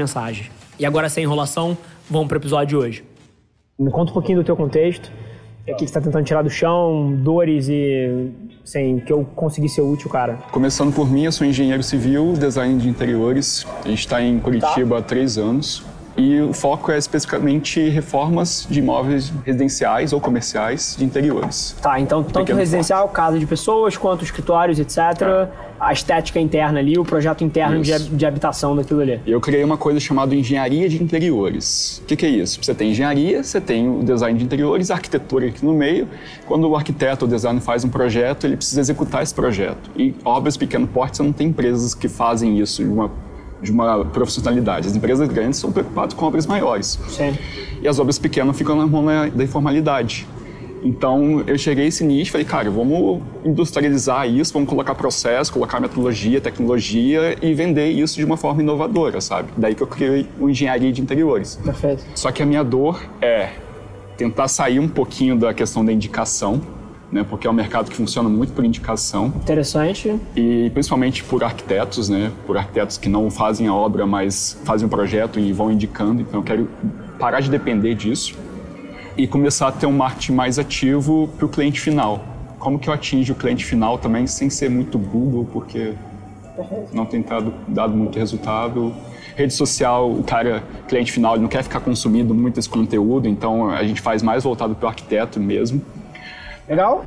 mensagens. 0.00 0.50
E 0.78 0.86
agora, 0.86 1.08
sem 1.08 1.24
enrolação, 1.24 1.76
vamos 2.08 2.28
para 2.28 2.36
o 2.36 2.40
episódio 2.40 2.66
de 2.66 2.76
hoje. 2.76 3.04
Me 3.78 3.90
conta 3.90 4.10
um 4.10 4.14
pouquinho 4.14 4.38
do 4.38 4.44
teu 4.44 4.56
contexto, 4.56 5.10
o 5.68 5.74
que 5.74 5.80
você 5.80 5.84
está 5.84 6.00
tentando 6.00 6.24
tirar 6.24 6.42
do 6.42 6.50
chão, 6.50 7.12
dores 7.22 7.68
e 7.68 8.30
sem 8.64 8.98
que 9.00 9.12
eu 9.12 9.24
consegui 9.36 9.68
ser 9.68 9.82
útil, 9.82 10.08
cara. 10.08 10.34
Começando 10.50 10.92
por 10.94 11.10
mim, 11.10 11.24
eu 11.24 11.32
sou 11.32 11.46
engenheiro 11.46 11.82
civil, 11.82 12.32
design 12.32 12.78
de 12.78 12.88
interiores. 12.88 13.66
A 13.84 13.88
gente 13.88 14.00
está 14.00 14.22
em 14.22 14.38
Curitiba 14.38 14.96
tá. 14.96 14.98
há 14.98 15.02
três 15.02 15.38
anos. 15.38 15.84
E 16.16 16.40
o 16.40 16.52
foco 16.52 16.90
é 16.90 16.98
especificamente 16.98 17.88
reformas 17.88 18.66
de 18.68 18.80
imóveis 18.80 19.32
residenciais 19.44 20.12
ou 20.12 20.20
comerciais 20.20 20.96
de 20.98 21.04
interiores. 21.04 21.76
Tá, 21.80 21.98
então 22.00 22.22
tanto 22.22 22.40
Pequeno 22.40 22.58
residencial, 22.58 23.08
casa 23.08 23.38
de 23.38 23.46
pessoas, 23.46 23.96
quanto 23.96 24.24
escritórios, 24.24 24.78
etc. 24.78 24.98
É. 25.22 25.48
A 25.78 25.92
estética 25.94 26.38
interna 26.38 26.78
ali, 26.78 26.98
o 26.98 27.04
projeto 27.04 27.42
interno 27.42 27.80
de, 27.80 27.98
de, 28.10 28.26
habitação 28.26 28.76
daquilo 28.76 29.00
ali. 29.00 29.18
Eu 29.26 29.40
criei 29.40 29.64
uma 29.64 29.78
coisa 29.78 29.98
chamada 29.98 30.34
engenharia 30.34 30.86
de 30.90 31.02
interiores. 31.02 32.02
O 32.02 32.06
que, 32.06 32.16
que, 32.16 32.26
é 32.26 32.28
isso? 32.28 32.62
Você 32.62 32.74
tem 32.74 32.90
engenharia, 32.90 33.42
você 33.42 33.60
tem 33.62 33.88
o 33.88 34.02
design 34.02 34.38
de 34.38 34.44
interiores, 34.44 34.90
a 34.90 34.94
arquitetura 34.94 35.46
aqui 35.46 35.64
no 35.64 35.72
meio. 35.72 36.06
Quando 36.44 36.68
o 36.68 36.76
arquiteto 36.76 37.24
ou 37.24 37.30
design 37.30 37.58
faz 37.60 37.82
um 37.82 37.88
projeto, 37.88 38.46
ele 38.46 38.56
precisa 38.56 38.80
executar 38.80 39.22
esse 39.22 39.34
projeto. 39.34 39.90
E 39.96 40.14
obras 40.22 40.54
pequeno 40.58 40.86
porte, 40.86 41.16
você 41.16 41.22
não 41.22 41.32
tem 41.32 41.48
empresas 41.48 41.94
que 41.94 42.08
fazem 42.08 42.58
isso 42.58 42.84
de 42.84 42.90
uma 42.90 43.10
de 43.62 43.70
uma 43.70 44.04
profissionalidade. 44.04 44.88
As 44.88 44.96
empresas 44.96 45.28
grandes 45.28 45.58
são 45.58 45.70
preocupadas 45.70 46.14
com 46.14 46.26
obras 46.26 46.46
maiores. 46.46 46.98
Sim. 47.08 47.36
E 47.82 47.88
as 47.88 47.98
obras 47.98 48.18
pequenas 48.18 48.56
ficam 48.56 48.76
na 48.76 48.86
mão 48.86 49.04
da 49.34 49.44
informalidade. 49.44 50.26
Então 50.82 51.44
eu 51.46 51.58
cheguei 51.58 51.84
a 51.84 51.88
esse 51.88 52.04
nicho 52.04 52.30
e 52.30 52.32
falei, 52.32 52.46
cara, 52.46 52.70
vamos 52.70 53.20
industrializar 53.44 54.26
isso, 54.28 54.52
vamos 54.52 54.68
colocar 54.68 54.94
processo, 54.94 55.52
colocar 55.52 55.78
metodologia, 55.78 56.40
tecnologia 56.40 57.36
e 57.42 57.52
vender 57.52 57.90
isso 57.90 58.16
de 58.16 58.24
uma 58.24 58.36
forma 58.36 58.62
inovadora, 58.62 59.20
sabe? 59.20 59.50
Daí 59.56 59.74
que 59.74 59.82
eu 59.82 59.86
criei 59.86 60.26
o 60.38 60.48
engenharia 60.48 60.90
de 60.90 61.02
interiores. 61.02 61.56
Perfeito. 61.62 62.04
Só 62.14 62.32
que 62.32 62.42
a 62.42 62.46
minha 62.46 62.64
dor 62.64 63.02
é 63.20 63.50
tentar 64.16 64.48
sair 64.48 64.78
um 64.78 64.88
pouquinho 64.88 65.38
da 65.38 65.52
questão 65.52 65.84
da 65.84 65.92
indicação 65.92 66.60
né, 67.12 67.24
porque 67.28 67.46
é 67.46 67.50
um 67.50 67.54
mercado 67.54 67.90
que 67.90 67.96
funciona 67.96 68.28
muito 68.28 68.52
por 68.52 68.64
indicação. 68.64 69.26
Interessante. 69.26 70.16
E 70.36 70.70
principalmente 70.70 71.24
por 71.24 71.42
arquitetos, 71.42 72.08
né, 72.08 72.30
por 72.46 72.56
arquitetos 72.56 72.96
que 72.96 73.08
não 73.08 73.30
fazem 73.30 73.66
a 73.66 73.74
obra, 73.74 74.06
mas 74.06 74.58
fazem 74.64 74.86
um 74.86 74.90
projeto 74.90 75.38
e 75.38 75.52
vão 75.52 75.70
indicando. 75.70 76.22
Então 76.22 76.40
eu 76.40 76.44
quero 76.44 76.68
parar 77.18 77.40
de 77.40 77.50
depender 77.50 77.94
disso 77.94 78.38
e 79.16 79.26
começar 79.26 79.68
a 79.68 79.72
ter 79.72 79.86
um 79.86 79.92
marketing 79.92 80.32
mais 80.32 80.58
ativo 80.58 81.28
para 81.36 81.46
o 81.46 81.48
cliente 81.48 81.80
final. 81.80 82.24
Como 82.58 82.78
que 82.78 82.88
eu 82.88 82.94
atinjo 82.94 83.32
o 83.32 83.36
cliente 83.36 83.64
final 83.64 83.98
também 83.98 84.26
sem 84.26 84.48
ser 84.48 84.70
muito 84.70 84.98
Google, 84.98 85.46
porque 85.50 85.94
não 86.92 87.06
tem 87.06 87.22
dado, 87.22 87.52
dado 87.66 87.96
muito 87.96 88.18
resultado. 88.18 88.92
Rede 89.34 89.54
social, 89.54 90.10
o 90.10 90.22
cara, 90.22 90.62
cliente 90.86 91.10
final, 91.10 91.34
ele 91.34 91.42
não 91.42 91.48
quer 91.48 91.62
ficar 91.62 91.80
consumindo 91.80 92.34
muito 92.34 92.58
esse 92.58 92.68
conteúdo, 92.68 93.28
então 93.28 93.70
a 93.70 93.82
gente 93.84 94.00
faz 94.00 94.22
mais 94.22 94.44
voltado 94.44 94.74
para 94.74 94.86
o 94.86 94.88
arquiteto 94.88 95.40
mesmo. 95.40 95.80
Legal? 96.70 97.04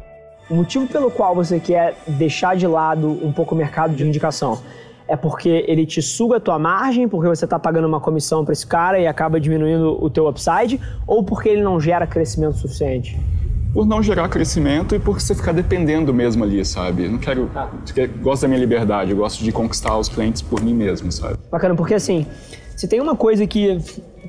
O 0.50 0.56
motivo 0.56 0.86
pelo 0.88 1.10
qual 1.10 1.34
você 1.34 1.58
quer 1.58 1.96
deixar 2.06 2.54
de 2.58 2.68
lado 2.68 3.08
um 3.26 3.32
pouco 3.32 3.56
o 3.56 3.58
mercado 3.58 3.96
de 3.96 4.06
indicação 4.06 4.62
é 5.08 5.16
porque 5.16 5.64
ele 5.68 5.86
te 5.86 6.02
suga 6.02 6.36
a 6.36 6.40
tua 6.40 6.60
margem, 6.60 7.08
porque 7.08 7.30
você 7.30 7.46
está 7.46 7.58
pagando 7.58 7.88
uma 7.88 8.02
comissão 8.02 8.44
para 8.44 8.52
esse 8.52 8.68
cara 8.68 9.00
e 9.00 9.08
acaba 9.08 9.40
diminuindo 9.40 9.98
o 10.04 10.10
teu 10.10 10.28
upside, 10.28 10.82
ou 11.08 11.24
porque 11.24 11.48
ele 11.48 11.62
não 11.62 11.80
gera 11.80 12.06
crescimento 12.06 12.58
suficiente? 12.58 13.18
Por 13.74 13.86
não 13.86 14.04
gerar 14.04 14.28
crescimento 14.28 14.96
e 14.96 15.00
por 15.00 15.20
você 15.20 15.34
ficar 15.34 15.54
dependendo 15.54 16.14
mesmo 16.14 16.44
ali, 16.44 16.64
sabe? 16.66 17.08
não 17.08 17.18
quero. 17.18 17.50
Ah. 17.56 17.70
Gosto 18.22 18.44
da 18.44 18.48
minha 18.50 18.60
liberdade, 18.60 19.12
eu 19.12 19.18
gosto 19.18 19.44
de 19.44 19.52
conquistar 19.52 19.98
os 19.98 20.10
clientes 20.10 20.42
por 20.42 20.62
mim 20.62 20.74
mesmo, 20.74 21.10
sabe? 21.12 21.38
Bacana, 21.50 21.74
porque 21.74 21.94
assim, 21.94 22.26
se 22.76 22.88
tem 22.88 23.00
uma 23.00 23.16
coisa 23.16 23.48
que, 23.48 23.78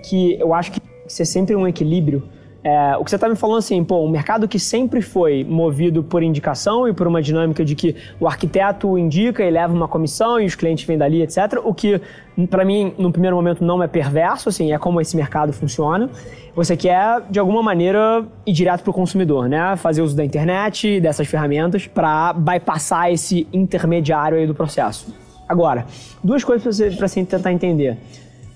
que 0.03 0.38
eu 0.41 0.54
acho 0.54 0.72
que 0.72 0.81
ser 1.08 1.25
sempre 1.25 1.56
um 1.56 1.66
equilíbrio 1.66 2.22
é, 2.64 2.97
o 2.97 3.04
que 3.04 3.10
você 3.10 3.16
está 3.16 3.28
me 3.28 3.36
falando 3.36 3.58
assim, 3.58 3.84
pô, 3.84 4.02
um 4.02 4.08
mercado 4.08 4.48
que 4.48 4.58
sempre 4.58 5.02
foi 5.02 5.44
movido 5.44 6.02
por 6.02 6.22
indicação 6.22 6.88
e 6.88 6.94
por 6.94 7.06
uma 7.06 7.20
dinâmica 7.20 7.62
de 7.62 7.75
que 7.75 7.94
o 8.19 8.26
arquiteto 8.26 8.97
indica 8.97 9.44
e 9.44 9.50
leva 9.50 9.75
uma 9.75 9.86
comissão 9.86 10.41
e 10.41 10.47
os 10.47 10.54
clientes 10.54 10.86
vêm 10.86 10.97
dali, 10.97 11.20
etc. 11.20 11.60
O 11.62 11.75
que, 11.75 12.00
para 12.48 12.64
mim, 12.64 12.94
no 12.97 13.12
primeiro 13.12 13.36
momento 13.36 13.62
não 13.62 13.82
é 13.82 13.86
perverso, 13.86 14.48
assim, 14.48 14.72
é 14.72 14.78
como 14.78 14.98
esse 14.98 15.14
mercado 15.14 15.52
funciona. 15.52 16.08
Você 16.56 16.75
quer, 16.75 17.20
de 17.28 17.38
alguma 17.38 17.62
maneira, 17.62 18.25
ir 18.47 18.52
direto 18.52 18.82
para 18.82 18.91
o 18.91 18.94
consumidor, 18.94 19.46
né? 19.46 19.76
Fazer 19.76 20.00
uso 20.00 20.16
da 20.16 20.25
internet, 20.25 21.00
dessas 21.00 21.26
ferramentas, 21.26 21.86
para 21.86 22.32
bypassar 22.32 23.10
esse 23.12 23.46
intermediário 23.52 24.38
aí 24.38 24.46
do 24.46 24.54
processo. 24.54 25.14
Agora, 25.46 25.84
duas 26.22 26.42
coisas 26.42 26.62
para 26.62 26.72
você, 26.72 26.91
você 26.91 27.25
tentar 27.26 27.52
entender. 27.52 27.98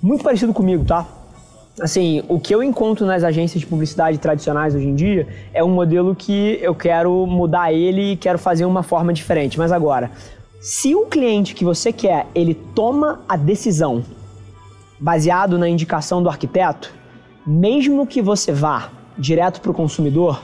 Muito 0.00 0.24
parecido 0.24 0.54
comigo, 0.54 0.82
tá? 0.82 1.17
Assim, 1.80 2.22
o 2.28 2.38
que 2.38 2.54
eu 2.54 2.62
encontro 2.62 3.06
nas 3.06 3.22
agências 3.24 3.60
de 3.60 3.66
publicidade 3.66 4.18
tradicionais 4.18 4.74
hoje 4.74 4.86
em 4.86 4.94
dia 4.94 5.26
é 5.52 5.62
um 5.62 5.68
modelo 5.68 6.14
que 6.14 6.58
eu 6.60 6.74
quero 6.74 7.26
mudar 7.26 7.72
ele 7.72 8.12
e 8.12 8.16
quero 8.16 8.38
fazer 8.38 8.64
uma 8.64 8.82
forma 8.82 9.12
diferente. 9.12 9.58
Mas 9.58 9.72
agora, 9.72 10.10
se 10.60 10.94
o 10.94 11.06
cliente 11.06 11.54
que 11.54 11.64
você 11.64 11.92
quer, 11.92 12.26
ele 12.34 12.54
toma 12.54 13.20
a 13.28 13.36
decisão 13.36 14.04
baseado 14.98 15.56
na 15.56 15.68
indicação 15.68 16.22
do 16.22 16.28
arquiteto, 16.28 16.92
mesmo 17.46 18.06
que 18.06 18.20
você 18.20 18.52
vá 18.52 18.90
direto 19.16 19.60
para 19.60 19.70
o 19.70 19.74
consumidor, 19.74 20.42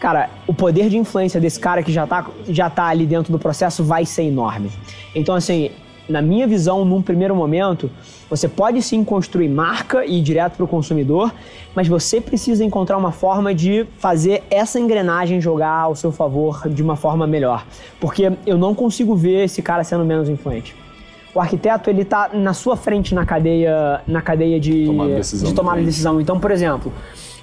cara, 0.00 0.28
o 0.46 0.54
poder 0.54 0.88
de 0.88 0.98
influência 0.98 1.40
desse 1.40 1.58
cara 1.58 1.82
que 1.82 1.92
já 1.92 2.04
está 2.04 2.26
já 2.48 2.68
tá 2.68 2.84
ali 2.86 3.06
dentro 3.06 3.32
do 3.32 3.38
processo 3.38 3.84
vai 3.84 4.04
ser 4.04 4.24
enorme. 4.24 4.70
Então, 5.14 5.34
assim, 5.34 5.70
na 6.08 6.22
minha 6.22 6.46
visão, 6.46 6.84
num 6.84 7.02
primeiro 7.02 7.34
momento, 7.34 7.90
você 8.30 8.48
pode 8.48 8.80
sim 8.82 9.04
construir 9.04 9.48
marca 9.48 10.04
e 10.04 10.18
ir 10.18 10.22
direto 10.22 10.56
para 10.56 10.64
o 10.64 10.68
consumidor, 10.68 11.32
mas 11.74 11.88
você 11.88 12.20
precisa 12.20 12.64
encontrar 12.64 12.96
uma 12.96 13.12
forma 13.12 13.54
de 13.54 13.86
fazer 13.98 14.42
essa 14.50 14.78
engrenagem 14.78 15.40
jogar 15.40 15.82
ao 15.82 15.94
seu 15.94 16.12
favor 16.12 16.68
de 16.68 16.82
uma 16.82 16.96
forma 16.96 17.26
melhor. 17.26 17.66
Porque 18.00 18.32
eu 18.46 18.58
não 18.58 18.74
consigo 18.74 19.14
ver 19.14 19.44
esse 19.44 19.62
cara 19.62 19.84
sendo 19.84 20.04
menos 20.04 20.28
influente. 20.28 20.74
O 21.34 21.40
arquiteto 21.40 21.90
ele 21.90 22.02
está 22.02 22.30
na 22.32 22.54
sua 22.54 22.76
frente 22.76 23.14
na 23.14 23.26
cadeia, 23.26 24.00
na 24.06 24.22
cadeia 24.22 24.58
de, 24.58 24.86
tomar 24.86 25.06
decisão 25.08 25.48
de 25.48 25.54
tomar 25.54 25.76
decisão. 25.82 26.20
Então, 26.20 26.40
por 26.40 26.50
exemplo, 26.50 26.90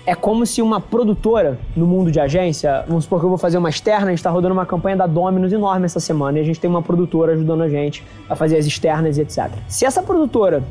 é 0.06 0.14
como 0.14 0.46
se 0.46 0.62
uma 0.62 0.82
produtora 0.82 1.58
no 1.76 1.88
mundo 1.88 2.12
de 2.12 2.20
agência, 2.20 2.84
vamos 2.88 3.06
supor 3.06 3.20
que 3.20 3.26
eu 3.26 3.30
vou 3.30 3.38
fazer 3.38 3.58
uma 3.58 3.70
externa, 3.70 4.08
a 4.08 4.10
gente 4.10 4.20
está 4.20 4.30
rodando 4.30 4.54
uma 4.54 4.66
campanha 4.66 4.98
da 4.98 5.08
Dominus 5.08 5.54
enorme 5.54 5.86
essa 5.86 6.00
semana 6.00 6.38
e 6.38 6.42
a 6.42 6.44
gente 6.44 6.60
tem 6.60 6.70
uma 6.70 6.82
produtora 6.82 7.34
ajudando 7.34 7.62
a 7.62 7.70
gente 7.70 8.04
a 8.30 8.36
fazer 8.36 8.58
as 8.58 8.66
externas 8.66 9.18
e 9.18 9.22
etc. 9.22 9.50
Se 9.68 9.86
essa 9.86 10.04
produtora 10.04 10.64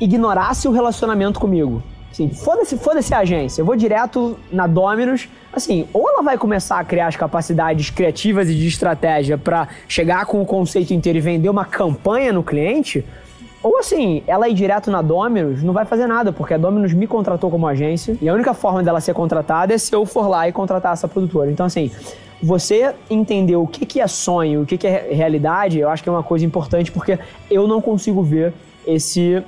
ignorasse 0.00 0.66
o 0.66 0.70
relacionamento 0.70 1.38
comigo, 1.38 1.82
assim, 2.10 2.30
foda-se 2.30 2.78
foda 2.78 3.00
a 3.12 3.18
agência, 3.18 3.60
eu 3.60 3.66
vou 3.66 3.76
direto 3.76 4.38
na 4.50 4.66
Dominus, 4.66 5.28
assim, 5.52 5.86
ou 5.92 6.08
ela 6.08 6.22
vai 6.22 6.38
começar 6.38 6.78
a 6.78 6.84
criar 6.84 7.08
as 7.08 7.16
capacidades 7.16 7.90
criativas 7.90 8.48
e 8.48 8.54
de 8.54 8.66
estratégia 8.66 9.36
para 9.36 9.68
chegar 9.86 10.24
com 10.24 10.40
o 10.40 10.46
conceito 10.46 10.94
inteiro 10.94 11.18
e 11.18 11.20
vender 11.20 11.50
uma 11.50 11.66
campanha 11.66 12.32
no 12.32 12.42
cliente, 12.42 13.04
ou 13.62 13.78
assim, 13.78 14.22
ela 14.26 14.48
ir 14.48 14.54
direto 14.54 14.90
na 14.90 15.02
Dominus 15.02 15.62
não 15.62 15.74
vai 15.74 15.84
fazer 15.84 16.06
nada, 16.06 16.32
porque 16.32 16.54
a 16.54 16.58
Dominus 16.58 16.94
me 16.94 17.06
contratou 17.06 17.50
como 17.50 17.66
agência 17.66 18.16
e 18.20 18.28
a 18.28 18.32
única 18.32 18.54
forma 18.54 18.82
dela 18.82 19.00
ser 19.00 19.12
contratada 19.12 19.74
é 19.74 19.78
se 19.78 19.94
eu 19.94 20.06
for 20.06 20.28
lá 20.28 20.48
e 20.48 20.52
contratar 20.52 20.94
essa 20.94 21.06
produtora. 21.06 21.50
Então, 21.50 21.66
assim, 21.66 21.90
você 22.42 22.94
entender 23.10 23.56
o 23.56 23.66
que, 23.66 23.84
que 23.84 24.00
é 24.00 24.06
sonho, 24.06 24.62
o 24.62 24.66
que, 24.66 24.78
que 24.78 24.86
é 24.86 25.12
realidade, 25.12 25.78
eu 25.78 25.90
acho 25.90 26.02
que 26.02 26.08
é 26.08 26.12
uma 26.12 26.22
coisa 26.22 26.44
importante, 26.44 26.90
porque 26.90 27.18
eu 27.50 27.68
não 27.68 27.82
consigo 27.82 28.22
ver 28.22 28.54
esse 28.86 29.42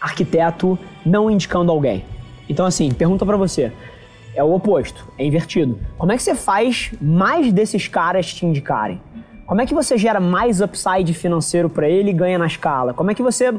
arquiteto 0.00 0.76
não 1.06 1.30
indicando 1.30 1.70
alguém. 1.70 2.04
Então, 2.48 2.66
assim, 2.66 2.90
pergunta 2.92 3.24
para 3.24 3.36
você. 3.36 3.72
É 4.34 4.42
o 4.42 4.52
oposto, 4.52 5.06
é 5.16 5.24
invertido. 5.24 5.78
Como 5.96 6.10
é 6.10 6.16
que 6.16 6.22
você 6.22 6.34
faz 6.34 6.90
mais 7.00 7.52
desses 7.52 7.86
caras 7.86 8.32
te 8.32 8.44
indicarem? 8.46 9.00
Como 9.52 9.60
é 9.60 9.66
que 9.66 9.74
você 9.74 9.98
gera 9.98 10.18
mais 10.18 10.62
upside 10.62 11.12
financeiro 11.12 11.68
para 11.68 11.86
ele 11.86 12.08
e 12.08 12.12
ganha 12.14 12.38
na 12.38 12.46
escala? 12.46 12.94
Como 12.94 13.10
é 13.10 13.14
que 13.14 13.22
você 13.22 13.52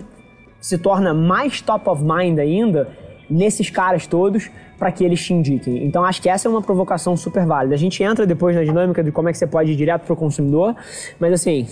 se 0.59 0.75
torna 0.79 1.13
mais 1.13 1.61
top 1.61 1.87
of 1.87 2.01
mind 2.01 2.39
ainda 2.39 2.89
nesses 3.29 3.69
caras 3.69 4.07
todos 4.07 4.49
para 4.79 4.91
que 4.91 5.03
eles 5.03 5.23
te 5.23 5.35
indiquem? 5.35 5.85
Então 5.85 6.03
acho 6.03 6.19
que 6.19 6.27
essa 6.27 6.47
é 6.47 6.49
uma 6.49 6.63
provocação 6.63 7.15
super 7.15 7.45
válida. 7.45 7.75
A 7.75 7.77
gente 7.77 8.01
entra 8.01 8.25
depois 8.25 8.55
na 8.55 8.63
dinâmica 8.63 9.03
de 9.03 9.11
como 9.11 9.29
é 9.29 9.31
que 9.31 9.37
você 9.37 9.45
pode 9.45 9.71
ir 9.71 9.75
direto 9.75 10.01
para 10.01 10.13
o 10.13 10.17
consumidor, 10.17 10.75
mas 11.19 11.31
assim, 11.31 11.67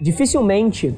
dificilmente 0.00 0.94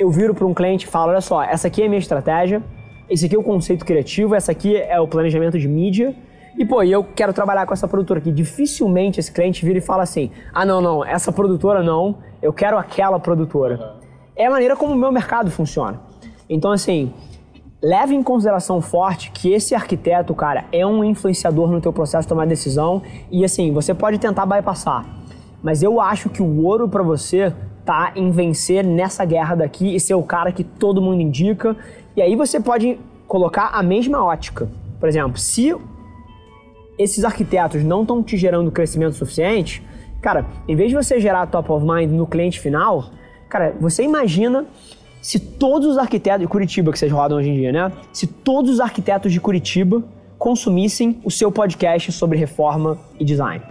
eu 0.00 0.10
viro 0.10 0.34
para 0.34 0.46
um 0.46 0.52
cliente 0.52 0.88
e 0.88 0.90
falo, 0.90 1.12
olha 1.12 1.20
só, 1.20 1.40
essa 1.40 1.68
aqui 1.68 1.82
é 1.82 1.86
a 1.86 1.88
minha 1.88 2.00
estratégia, 2.00 2.60
esse 3.08 3.26
aqui 3.26 3.36
é 3.36 3.38
o 3.38 3.44
conceito 3.44 3.84
criativo, 3.84 4.34
essa 4.34 4.50
aqui 4.50 4.76
é 4.76 4.98
o 4.98 5.06
planejamento 5.06 5.56
de 5.56 5.68
mídia, 5.68 6.16
e 6.58 6.64
pô, 6.64 6.82
eu 6.82 7.04
quero 7.04 7.32
trabalhar 7.32 7.66
com 7.66 7.72
essa 7.72 7.88
produtora 7.88 8.20
aqui. 8.20 8.30
Dificilmente 8.30 9.20
esse 9.20 9.32
cliente 9.32 9.64
vira 9.64 9.78
e 9.78 9.80
fala 9.80 10.02
assim: 10.02 10.30
ah, 10.52 10.64
não, 10.64 10.80
não, 10.80 11.04
essa 11.04 11.32
produtora 11.32 11.82
não, 11.82 12.18
eu 12.42 12.52
quero 12.52 12.76
aquela 12.76 13.18
produtora. 13.18 13.96
É 14.36 14.46
a 14.46 14.50
maneira 14.50 14.76
como 14.76 14.94
o 14.94 14.96
meu 14.96 15.12
mercado 15.12 15.50
funciona. 15.50 16.00
Então, 16.48 16.72
assim, 16.72 17.12
leve 17.82 18.14
em 18.14 18.22
consideração 18.22 18.80
forte 18.80 19.30
que 19.30 19.52
esse 19.52 19.74
arquiteto, 19.74 20.34
cara, 20.34 20.64
é 20.72 20.84
um 20.84 21.04
influenciador 21.04 21.70
no 21.70 21.80
teu 21.80 21.92
processo 21.92 22.22
de 22.22 22.28
tomar 22.28 22.46
decisão 22.46 23.02
e 23.30 23.44
assim, 23.44 23.72
você 23.72 23.94
pode 23.94 24.18
tentar 24.18 24.44
bypassar, 24.46 25.06
mas 25.62 25.82
eu 25.82 26.00
acho 26.00 26.28
que 26.28 26.42
o 26.42 26.64
ouro 26.64 26.88
para 26.88 27.02
você 27.02 27.54
tá 27.84 28.12
em 28.14 28.30
vencer 28.30 28.84
nessa 28.84 29.24
guerra 29.24 29.54
daqui 29.54 29.94
e 29.94 30.00
ser 30.00 30.14
o 30.14 30.22
cara 30.22 30.52
que 30.52 30.62
todo 30.62 31.00
mundo 31.00 31.20
indica. 31.20 31.76
E 32.16 32.22
aí 32.22 32.36
você 32.36 32.60
pode 32.60 32.98
colocar 33.26 33.70
a 33.72 33.82
mesma 33.82 34.22
ótica. 34.24 34.68
Por 34.98 35.08
exemplo, 35.08 35.38
se 35.38 35.74
esses 37.00 37.24
arquitetos 37.24 37.82
não 37.82 38.02
estão 38.02 38.22
te 38.22 38.36
gerando 38.36 38.70
crescimento 38.70 39.14
suficiente, 39.14 39.82
cara, 40.20 40.44
em 40.68 40.76
vez 40.76 40.90
de 40.90 40.94
você 40.94 41.18
gerar 41.18 41.46
top 41.46 41.72
of 41.72 41.84
mind 41.84 42.10
no 42.10 42.26
cliente 42.26 42.60
final, 42.60 43.06
cara, 43.48 43.74
você 43.80 44.02
imagina 44.02 44.66
se 45.22 45.38
todos 45.38 45.88
os 45.88 45.98
arquitetos 45.98 46.42
de 46.42 46.46
Curitiba 46.46 46.92
que 46.92 46.98
vocês 46.98 47.10
rodam 47.10 47.38
hoje 47.38 47.48
em 47.48 47.54
dia, 47.54 47.72
né? 47.72 47.90
Se 48.12 48.26
todos 48.26 48.70
os 48.72 48.80
arquitetos 48.80 49.32
de 49.32 49.40
Curitiba 49.40 50.02
consumissem 50.38 51.18
o 51.24 51.30
seu 51.30 51.50
podcast 51.50 52.12
sobre 52.12 52.38
reforma 52.38 52.98
e 53.18 53.24
design. 53.24 53.62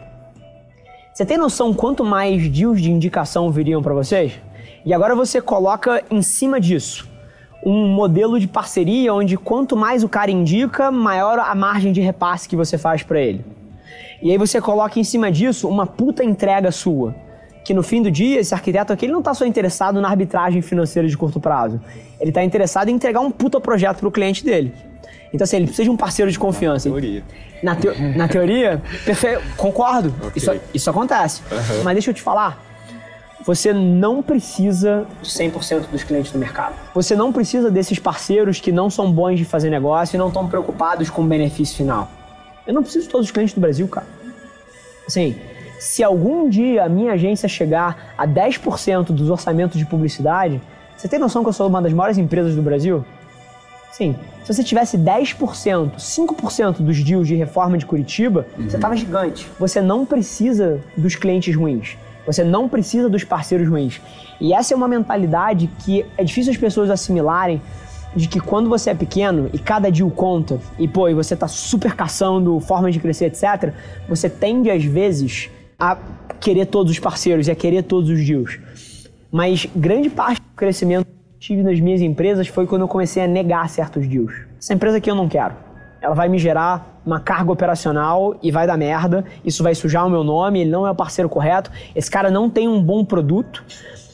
Você 1.14 1.25
tem 1.25 1.38
noção 1.38 1.74
quanto 1.74 2.04
mais 2.04 2.48
deals 2.50 2.82
de 2.82 2.90
indicação 2.92 3.52
viriam 3.52 3.82
para 3.82 3.94
vocês? 3.94 4.34
E 4.86 4.94
agora 4.94 5.16
você 5.16 5.40
coloca 5.40 6.04
em 6.10 6.22
cima 6.22 6.60
disso 6.60 7.08
um 7.66 7.88
modelo 7.88 8.40
de 8.40 8.48
parceria 8.48 9.14
onde 9.14 9.38
quanto 9.38 9.76
mais 9.76 10.04
o 10.04 10.10
cara 10.10 10.32
indica, 10.32 10.92
maior 10.92 11.40
a 11.40 11.54
margem 11.54 11.92
de 11.92 12.02
repasse 12.02 12.48
que 12.48 12.56
você 12.56 12.78
faz 12.78 13.04
para 13.04 13.20
ele. 13.20 13.46
E 14.22 14.32
aí 14.32 14.38
você 14.38 14.60
coloca 14.60 15.00
em 15.00 15.04
cima 15.04 15.32
disso 15.32 15.68
uma 15.68 15.86
puta 15.86 16.24
entrega 16.24 16.72
sua. 16.72 17.16
Que 17.64 17.74
no 17.74 17.84
fim 17.84 18.02
do 18.02 18.10
dia, 18.10 18.40
esse 18.40 18.54
arquiteto 18.54 18.92
aqui 18.92 19.06
ele 19.06 19.12
não 19.12 19.20
está 19.20 19.34
só 19.34 19.46
interessado 19.46 20.02
na 20.02 20.10
arbitragem 20.10 20.62
financeira 20.62 21.08
de 21.08 21.16
curto 21.16 21.40
prazo. 21.40 21.80
Ele 22.20 22.32
está 22.32 22.44
interessado 22.44 22.90
em 22.90 22.94
entregar 22.94 23.20
um 23.20 23.32
puta 23.32 23.60
projeto 23.60 24.00
para 24.00 24.08
o 24.08 24.12
cliente 24.12 24.44
dele. 24.44 24.74
Então, 25.34 25.44
assim, 25.44 25.58
ele 25.58 25.66
precisa 25.66 25.84
de 25.84 25.90
um 25.90 25.98
parceiro 25.98 26.32
de 26.32 26.40
confiança. 26.40 26.90
Na 26.90 26.96
teoria. 26.96 27.24
Na, 27.62 27.76
na 28.18 28.28
teoria, 28.28 28.82
perfeito, 29.06 29.42
concordo. 29.56 30.14
Okay. 30.28 30.32
Isso, 30.36 30.52
isso 30.74 30.90
acontece. 30.90 31.42
Uhum. 31.52 31.84
Mas 31.84 31.94
deixa 31.94 32.10
eu 32.10 32.14
te 32.14 32.22
falar, 32.22 32.60
você 33.45 33.74
não 33.74 34.21
precisa 34.21 35.06
de 35.21 35.30
100% 35.30 35.89
dos 35.91 36.03
clientes 36.03 36.31
do 36.31 36.38
mercado. 36.38 36.75
Você 36.94 37.15
não 37.15 37.31
precisa 37.31 37.71
desses 37.71 37.97
parceiros 37.97 38.59
que 38.59 38.71
não 38.71 38.89
são 38.89 39.12
bons 39.12 39.38
de 39.38 39.45
fazer 39.45 39.69
negócio 39.69 40.15
e 40.15 40.19
não 40.19 40.27
estão 40.27 40.47
preocupados 40.47 41.09
com 41.09 41.21
o 41.21 41.25
benefício 41.25 41.77
final. 41.77 42.09
Eu 42.68 42.74
não 42.74 42.83
preciso 42.83 43.06
de 43.06 43.12
todos 43.12 43.27
os 43.27 43.31
clientes 43.31 43.56
do 43.56 43.62
Brasil, 43.62 43.88
cara. 43.88 44.06
Assim, 45.07 45.36
se 45.80 46.03
algum 46.03 46.50
dia 46.50 46.83
a 46.83 46.89
minha 46.89 47.13
agência 47.13 47.47
chegar 47.47 48.13
a 48.18 48.27
10% 48.27 49.06
dos 49.06 49.30
orçamentos 49.30 49.77
de 49.77 49.86
publicidade, 49.86 50.62
você 50.95 51.07
tem 51.07 51.18
noção 51.18 51.41
que 51.41 51.50
eu 51.50 51.53
sou 51.53 51.68
uma 51.68 51.81
das 51.81 51.94
maiores 51.94 52.18
empresas 52.18 52.53
do 52.56 52.62
Brasil? 52.62 53.06
Sim. 53.91 54.15
Se 54.44 54.53
você 54.53 54.63
tivesse 54.63 54.97
10%, 54.97 55.95
5% 55.97 56.81
dos 56.81 57.03
deals 57.03 57.27
de 57.27 57.36
reforma 57.36 57.77
de 57.77 57.86
Curitiba, 57.86 58.45
uhum. 58.57 58.69
você 58.69 58.75
estava 58.75 58.95
gigante. 58.95 59.47
Você 59.57 59.81
não 59.81 60.06
precisa 60.06 60.81
dos 60.97 61.15
clientes 61.15 61.56
ruins. 61.56 61.97
Você 62.30 62.44
não 62.44 62.70
precisa 62.70 63.10
dos 63.10 63.24
parceiros 63.24 63.68
ruins. 63.68 64.00
E 64.40 64.54
essa 64.54 64.72
é 64.72 64.78
uma 64.78 64.88
mentalidade 64.88 65.68
que 65.84 66.06
é 66.16 66.24
difícil 66.24 66.52
as 66.52 66.58
pessoas 66.58 66.92
assimilarem 66.92 67.60
de 68.16 68.28
que 68.28 68.40
quando 68.40 68.70
você 68.70 68.92
é 68.92 68.94
pequeno 68.94 69.50
e 69.52 69.58
cada 69.58 69.92
deal 69.92 70.12
conta, 70.12 70.60
e 70.78 70.88
pô, 70.88 71.10
e 71.10 71.14
você 71.16 71.36
tá 71.36 71.48
super 71.48 71.96
caçando 71.96 72.60
formas 72.60 72.94
de 72.94 73.00
crescer, 73.00 73.26
etc., 73.26 73.74
você 74.08 74.30
tende 74.30 74.70
às 74.70 74.84
vezes 74.84 75.50
a 75.80 75.98
querer 76.40 76.68
todos 76.68 76.92
os 76.92 77.00
parceiros 77.00 77.48
e 77.48 77.52
a 77.52 77.56
querer 77.56 77.81
todos 77.81 78.12
os 78.12 78.24
deals. 78.24 78.60
Mas 79.32 79.68
grande 79.75 80.08
parte 80.08 80.40
do 80.40 80.56
crescimento 80.56 81.08
que 81.08 81.40
tive 81.40 81.64
nas 81.64 81.80
minhas 81.80 82.02
empresas 82.02 82.48
foi 82.48 82.68
quando 82.68 82.84
eu 82.84 82.88
comecei 82.88 83.24
a 83.24 83.28
negar 83.28 83.68
certos 83.70 84.08
deals. 84.08 84.34
Essa 84.60 84.75
empresa 84.75 84.98
aqui 84.98 85.10
eu 85.10 85.16
não 85.16 85.28
quero 85.28 85.69
ela 86.01 86.16
vai 86.16 86.30
me 86.30 86.40
gerar 86.40 87.01
uma 87.06 87.19
carga 87.19 87.51
operacional 87.51 88.36
e 88.42 88.51
vai 88.51 88.66
dar 88.66 88.78
merda. 88.78 89.25
Isso 89.44 89.63
vai 89.63 89.75
sujar 89.75 90.06
o 90.06 90.10
meu 90.10 90.24
nome, 90.24 90.62
ele 90.62 90.69
não 90.69 90.86
é 90.88 90.92
o 90.92 90.96
parceiro 90.96 91.30
correto. 91.30 91.72
Esse 91.96 92.10
cara 92.10 92.30
não 92.30 92.50
tem 92.50 92.68
um 92.68 92.81
bom 92.81 93.04
produto 93.04 93.63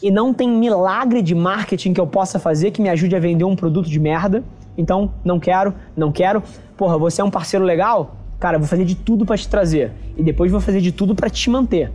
e 0.01 0.09
não 0.09 0.33
tem 0.33 0.49
milagre 0.49 1.21
de 1.21 1.35
marketing 1.35 1.93
que 1.93 1.99
eu 1.99 2.07
possa 2.07 2.39
fazer 2.39 2.71
que 2.71 2.81
me 2.81 2.89
ajude 2.89 3.15
a 3.15 3.19
vender 3.19 3.43
um 3.43 3.55
produto 3.55 3.89
de 3.89 3.99
merda. 3.99 4.43
Então, 4.77 5.11
não 5.23 5.39
quero, 5.39 5.73
não 5.95 6.11
quero. 6.11 6.43
Porra, 6.75 6.97
você 6.97 7.21
é 7.21 7.23
um 7.23 7.31
parceiro 7.31 7.65
legal? 7.65 8.15
Cara, 8.39 8.57
vou 8.57 8.67
fazer 8.67 8.83
de 8.83 8.95
tudo 8.95 9.25
para 9.25 9.37
te 9.37 9.47
trazer 9.47 9.91
e 10.17 10.23
depois 10.23 10.51
vou 10.51 10.59
fazer 10.59 10.81
de 10.81 10.91
tudo 10.91 11.15
para 11.15 11.29
te 11.29 11.49
manter. 11.49 11.91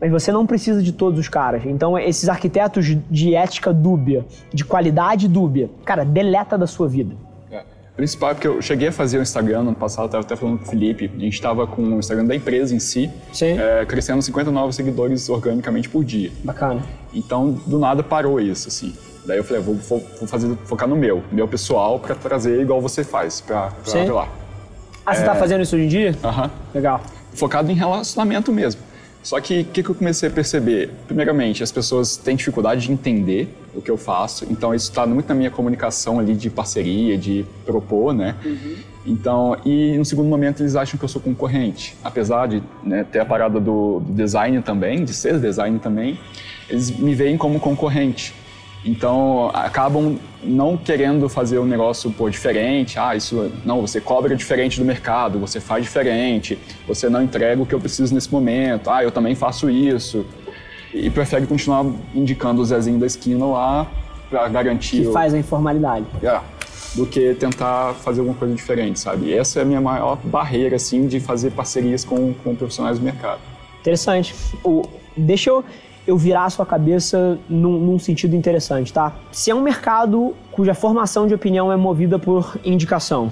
Mas 0.00 0.10
você 0.10 0.30
não 0.30 0.44
precisa 0.44 0.82
de 0.82 0.92
todos 0.92 1.18
os 1.18 1.28
caras. 1.28 1.64
Então, 1.64 1.98
esses 1.98 2.28
arquitetos 2.28 2.96
de 3.10 3.34
ética 3.34 3.72
dúbia, 3.72 4.26
de 4.52 4.64
qualidade 4.64 5.28
dúbia, 5.28 5.70
cara, 5.84 6.04
deleta 6.04 6.58
da 6.58 6.66
sua 6.66 6.88
vida 6.88 7.25
principal 7.96 8.30
é 8.30 8.34
porque 8.34 8.46
eu 8.46 8.60
cheguei 8.60 8.88
a 8.88 8.92
fazer 8.92 9.18
o 9.18 9.22
Instagram 9.22 9.62
no 9.62 9.68
ano 9.68 9.76
passado, 9.76 10.06
estava 10.06 10.22
até 10.22 10.36
falando 10.36 10.58
com 10.58 10.64
o 10.64 10.68
Felipe, 10.68 11.10
a 11.12 11.18
gente 11.18 11.34
estava 11.34 11.66
com 11.66 11.82
o 11.82 11.98
Instagram 11.98 12.26
da 12.26 12.36
empresa 12.36 12.74
em 12.74 12.78
si, 12.78 13.10
é, 13.42 13.84
crescendo 13.86 14.20
50 14.20 14.50
novos 14.50 14.76
seguidores 14.76 15.28
organicamente 15.28 15.88
por 15.88 16.04
dia. 16.04 16.30
Bacana. 16.44 16.82
Então, 17.14 17.52
do 17.66 17.78
nada 17.78 18.02
parou 18.02 18.38
isso, 18.38 18.68
assim. 18.68 18.94
Daí 19.24 19.38
eu 19.38 19.44
falei, 19.44 19.62
vou, 19.62 19.74
vou, 19.74 20.28
fazer, 20.28 20.54
focar 20.66 20.88
no 20.88 20.94
meu, 20.94 21.22
meu 21.32 21.48
pessoal, 21.48 21.98
para 21.98 22.14
trazer 22.14 22.60
igual 22.60 22.80
você 22.80 23.02
faz, 23.02 23.40
para 23.40 23.72
lá. 24.12 24.28
Ah, 25.04 25.14
você 25.14 25.20
está 25.20 25.34
é... 25.34 25.38
fazendo 25.38 25.62
isso 25.62 25.74
hoje 25.74 25.84
em 25.84 25.88
dia? 25.88 26.14
Aham. 26.22 26.44
Uh 26.44 26.46
-huh. 26.46 26.50
Legal. 26.74 27.00
Focado 27.32 27.70
em 27.70 27.74
relacionamento 27.74 28.52
mesmo. 28.52 28.80
Só 29.26 29.40
que 29.40 29.62
o 29.62 29.64
que, 29.64 29.82
que 29.82 29.90
eu 29.90 29.94
comecei 29.96 30.28
a 30.28 30.32
perceber? 30.32 30.88
Primeiramente, 31.08 31.60
as 31.60 31.72
pessoas 31.72 32.16
têm 32.16 32.36
dificuldade 32.36 32.86
de 32.86 32.92
entender 32.92 33.48
o 33.74 33.82
que 33.82 33.90
eu 33.90 33.96
faço, 33.96 34.46
então 34.48 34.72
isso 34.72 34.88
está 34.88 35.04
muito 35.04 35.28
na 35.28 35.34
minha 35.34 35.50
comunicação 35.50 36.20
ali 36.20 36.32
de 36.32 36.48
parceria, 36.48 37.18
de 37.18 37.44
propor, 37.64 38.14
né? 38.14 38.36
Uhum. 38.44 38.76
Então, 39.04 39.56
e 39.66 39.98
no 39.98 40.04
segundo 40.04 40.28
momento 40.28 40.62
eles 40.62 40.76
acham 40.76 40.96
que 40.96 41.04
eu 41.04 41.08
sou 41.08 41.20
concorrente, 41.20 41.96
apesar 42.04 42.46
de 42.46 42.62
né, 42.84 43.04
ter 43.10 43.18
a 43.18 43.24
parada 43.24 43.58
do, 43.58 43.98
do 43.98 44.12
design 44.12 44.62
também, 44.62 45.04
de 45.04 45.12
ser 45.12 45.40
design 45.40 45.76
também, 45.80 46.20
eles 46.70 46.96
me 46.96 47.12
veem 47.12 47.36
como 47.36 47.58
concorrente. 47.58 48.32
Então, 48.84 49.50
acabam 49.52 50.16
não 50.42 50.76
querendo 50.76 51.28
fazer 51.28 51.58
um 51.58 51.64
negócio 51.64 52.10
pô, 52.12 52.30
diferente. 52.30 52.98
Ah, 52.98 53.16
isso 53.16 53.50
não, 53.64 53.80
você 53.80 54.00
cobra 54.00 54.36
diferente 54.36 54.78
do 54.78 54.84
mercado, 54.84 55.38
você 55.38 55.60
faz 55.60 55.82
diferente, 55.82 56.56
você 56.86 57.08
não 57.08 57.22
entrega 57.22 57.60
o 57.60 57.66
que 57.66 57.74
eu 57.74 57.80
preciso 57.80 58.14
nesse 58.14 58.30
momento. 58.30 58.88
Ah, 58.88 59.02
eu 59.02 59.10
também 59.10 59.34
faço 59.34 59.68
isso. 59.68 60.24
E 60.94 61.10
prefere 61.10 61.46
continuar 61.46 61.84
indicando 62.14 62.62
o 62.62 62.64
Zezinho 62.64 62.98
da 62.98 63.06
esquina 63.06 63.44
lá 63.44 63.86
para 64.30 64.48
garantir. 64.48 65.04
Que 65.04 65.12
faz 65.12 65.34
a 65.34 65.38
informalidade. 65.38 66.06
É, 66.22 66.40
do 66.94 67.06
que 67.06 67.34
tentar 67.34 67.94
fazer 67.94 68.20
alguma 68.20 68.38
coisa 68.38 68.54
diferente, 68.54 68.98
sabe? 68.98 69.26
E 69.26 69.34
essa 69.34 69.58
é 69.58 69.62
a 69.62 69.64
minha 69.64 69.80
maior 69.80 70.16
barreira, 70.24 70.76
assim, 70.76 71.06
de 71.06 71.20
fazer 71.20 71.50
parcerias 71.50 72.04
com, 72.04 72.32
com 72.32 72.54
profissionais 72.54 72.98
do 72.98 73.04
mercado. 73.04 73.40
Interessante. 73.80 74.34
O, 74.64 74.82
deixa 75.16 75.50
eu 75.50 75.64
eu 76.06 76.16
virar 76.16 76.44
a 76.44 76.50
sua 76.50 76.64
cabeça 76.64 77.38
num, 77.48 77.78
num, 77.78 77.98
sentido 77.98 78.36
interessante, 78.36 78.92
tá? 78.92 79.12
Se 79.32 79.50
é 79.50 79.54
um 79.54 79.60
mercado 79.60 80.34
cuja 80.52 80.74
formação 80.74 81.26
de 81.26 81.34
opinião 81.34 81.72
é 81.72 81.76
movida 81.76 82.18
por 82.18 82.56
indicação, 82.64 83.30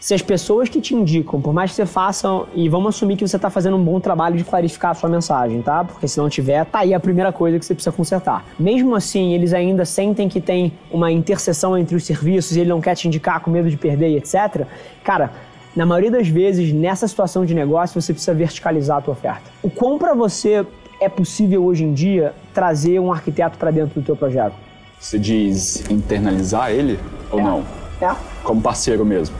se 0.00 0.14
as 0.14 0.22
pessoas 0.22 0.70
que 0.70 0.80
te 0.80 0.94
indicam, 0.94 1.42
por 1.42 1.52
mais 1.52 1.70
que 1.72 1.76
você 1.76 1.84
faça, 1.84 2.26
e 2.54 2.70
vamos 2.70 2.96
assumir 2.96 3.16
que 3.16 3.28
você 3.28 3.36
está 3.36 3.50
fazendo 3.50 3.76
um 3.76 3.84
bom 3.84 4.00
trabalho 4.00 4.34
de 4.34 4.42
clarificar 4.42 4.92
a 4.92 4.94
sua 4.94 5.10
mensagem, 5.10 5.60
tá? 5.60 5.84
Porque 5.84 6.08
se 6.08 6.16
não 6.16 6.26
tiver, 6.30 6.64
tá 6.64 6.78
aí 6.78 6.94
a 6.94 6.98
primeira 6.98 7.30
coisa 7.30 7.58
que 7.58 7.66
você 7.66 7.74
precisa 7.74 7.94
consertar. 7.94 8.46
Mesmo 8.58 8.94
assim, 8.94 9.34
eles 9.34 9.52
ainda 9.52 9.84
sentem 9.84 10.26
que 10.26 10.40
tem 10.40 10.72
uma 10.90 11.12
interseção 11.12 11.76
entre 11.76 11.94
os 11.94 12.04
serviços 12.06 12.56
e 12.56 12.60
ele 12.60 12.70
não 12.70 12.80
quer 12.80 12.94
te 12.94 13.08
indicar 13.08 13.40
com 13.40 13.50
medo 13.50 13.68
de 13.68 13.76
perder 13.76 14.16
etc. 14.16 14.66
Cara, 15.04 15.32
na 15.76 15.84
maioria 15.84 16.10
das 16.10 16.28
vezes, 16.28 16.72
nessa 16.72 17.06
situação 17.06 17.44
de 17.44 17.54
negócio, 17.54 18.00
você 18.00 18.14
precisa 18.14 18.32
verticalizar 18.32 18.96
a 18.96 19.00
tua 19.02 19.12
oferta. 19.12 19.50
O 19.62 19.68
quão 19.68 19.98
para 19.98 20.14
você 20.14 20.66
é 21.00 21.08
possível 21.08 21.64
hoje 21.64 21.82
em 21.82 21.94
dia 21.94 22.34
trazer 22.52 23.00
um 23.00 23.10
arquiteto 23.10 23.56
para 23.56 23.70
dentro 23.70 24.00
do 24.00 24.04
teu 24.04 24.14
projeto? 24.14 24.54
Você 25.00 25.18
diz 25.18 25.90
internalizar 25.90 26.70
ele 26.70 27.00
ou 27.30 27.40
é. 27.40 27.42
não? 27.42 27.64
É. 28.00 28.14
Como 28.44 28.60
parceiro 28.60 29.04
mesmo? 29.04 29.34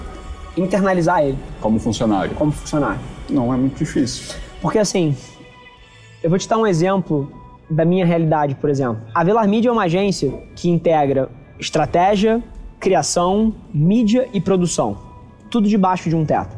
Internalizar 0.56 1.22
ele. 1.22 1.38
Como 1.60 1.78
funcionário? 1.78 2.34
Como 2.34 2.50
funcionário. 2.50 3.00
Não 3.28 3.52
é 3.52 3.56
muito 3.56 3.76
difícil. 3.76 4.34
Porque 4.60 4.78
assim, 4.78 5.14
eu 6.22 6.30
vou 6.30 6.38
te 6.38 6.48
dar 6.48 6.56
um 6.56 6.66
exemplo 6.66 7.30
da 7.70 7.84
minha 7.84 8.04
realidade, 8.04 8.54
por 8.54 8.70
exemplo. 8.70 9.02
A 9.14 9.22
Velar 9.22 9.46
Media 9.46 9.68
é 9.68 9.72
uma 9.72 9.84
agência 9.84 10.32
que 10.56 10.68
integra 10.68 11.28
estratégia, 11.58 12.42
criação, 12.78 13.54
mídia 13.72 14.28
e 14.32 14.40
produção. 14.40 14.98
Tudo 15.50 15.68
debaixo 15.68 16.08
de 16.08 16.16
um 16.16 16.24
teto. 16.24 16.56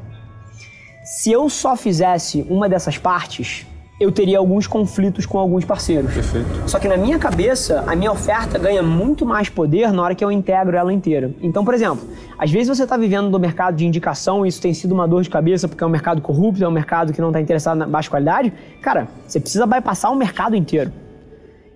Se 1.05 1.33
eu 1.33 1.49
só 1.51 1.77
fizesse 1.77 2.47
uma 2.49 2.69
dessas 2.69 2.97
partes, 2.97 3.67
eu 4.03 4.11
teria 4.11 4.39
alguns 4.39 4.67
conflitos 4.67 5.25
com 5.25 5.39
alguns 5.39 5.65
parceiros. 5.65 6.13
Perfeito. 6.13 6.49
Só 6.67 6.79
que 6.79 6.89
na 6.89 6.97
minha 6.97 7.19
cabeça, 7.19 7.85
a 7.87 7.95
minha 7.95 8.11
oferta 8.11 8.59
ganha 8.59 8.83
muito 8.83 9.25
mais 9.25 9.49
poder 9.49 9.93
na 9.93 10.03
hora 10.03 10.15
que 10.15 10.25
eu 10.25 10.33
integro 10.33 10.77
ela 10.77 10.93
inteira. 10.93 11.33
Então, 11.41 11.65
por 11.65 11.73
exemplo, 11.73 12.05
às 12.37 12.51
vezes 12.51 12.77
você 12.77 12.83
está 12.83 12.97
vivendo 12.97 13.31
no 13.31 13.39
mercado 13.39 13.77
de 13.77 13.87
indicação 13.87 14.45
e 14.45 14.49
isso 14.49 14.61
tem 14.61 14.75
sido 14.75 14.93
uma 14.93 15.07
dor 15.07 15.23
de 15.23 15.31
cabeça 15.31 15.69
porque 15.69 15.85
é 15.85 15.87
um 15.87 15.91
mercado 15.91 16.21
corrupto, 16.21 16.65
é 16.65 16.67
um 16.69 16.73
mercado 16.73 17.13
que 17.13 17.21
não 17.21 17.29
está 17.29 17.41
interessado 17.41 17.79
na 17.79 17.87
baixa 17.87 18.11
qualidade. 18.11 18.53
Cara, 18.81 19.07
você 19.27 19.39
precisa 19.39 19.67
bypassar 19.67 20.11
o 20.11 20.17
mercado 20.17 20.57
inteiro. 20.57 20.91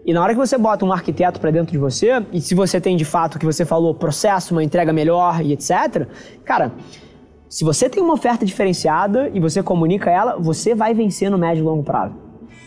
E 0.05 0.13
na 0.13 0.23
hora 0.23 0.33
que 0.33 0.39
você 0.39 0.57
bota 0.59 0.85
um 0.85 0.93
arquiteto 0.93 1.41
para 1.41 1.51
dentro 1.51 1.73
de 1.73 1.79
você, 1.79 2.23
e 2.33 2.41
se 2.41 2.55
você 2.55 2.81
tem 2.81 2.97
de 2.97 3.05
fato 3.05 3.37
o 3.37 3.39
que 3.39 3.45
você 3.45 3.65
falou, 3.65 3.95
processo, 3.95 4.55
uma 4.55 4.63
entrega 4.63 4.93
melhor 4.93 5.41
e 5.45 5.53
etc., 5.53 6.07
cara, 6.45 6.73
se 7.49 7.65
você 7.65 7.89
tem 7.89 8.03
uma 8.03 8.15
oferta 8.15 8.45
diferenciada 8.45 9.31
e 9.33 9.41
você 9.41 9.63
comunica 9.63 10.11
ela, 10.11 10.37
você 10.39 10.75
vai 10.75 10.93
vencer 10.95 11.31
no 11.31 11.39
médio 11.39 11.63
e 11.63 11.65
longo 11.65 11.83
prazo. 11.83 12.15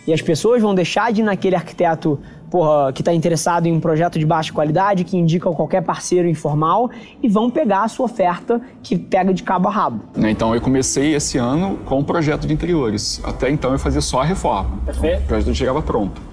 E 0.07 0.13
as 0.13 0.21
pessoas 0.21 0.61
vão 0.61 0.73
deixar 0.73 1.11
de 1.11 1.21
ir 1.21 1.23
naquele 1.23 1.55
arquiteto 1.55 2.19
porra, 2.49 2.91
que 2.91 3.01
está 3.01 3.13
interessado 3.13 3.67
em 3.67 3.71
um 3.71 3.79
projeto 3.79 4.17
de 4.17 4.25
baixa 4.25 4.51
qualidade, 4.51 5.03
que 5.03 5.15
indica 5.15 5.49
qualquer 5.51 5.83
parceiro 5.83 6.27
informal, 6.27 6.89
e 7.21 7.29
vão 7.29 7.49
pegar 7.49 7.83
a 7.83 7.87
sua 7.87 8.05
oferta 8.05 8.59
que 8.81 8.97
pega 8.97 9.33
de 9.33 9.43
cabo 9.43 9.67
a 9.67 9.71
rabo. 9.71 10.03
Né, 10.15 10.31
então 10.31 10.55
eu 10.55 10.61
comecei 10.61 11.13
esse 11.13 11.37
ano 11.37 11.77
com 11.85 11.99
o 11.99 12.03
projeto 12.03 12.47
de 12.47 12.53
interiores. 12.53 13.21
Até 13.23 13.51
então 13.51 13.71
eu 13.71 13.79
fazia 13.79 14.01
só 14.01 14.21
a 14.21 14.25
reforma. 14.25 14.79
Perfeito. 14.85 15.13
Então, 15.13 15.23
o 15.23 15.27
projeto 15.27 15.55
chegava 15.55 15.81
pronto. 15.81 16.28